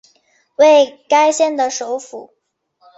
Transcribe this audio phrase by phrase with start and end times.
[0.55, 2.33] 为该县的首府。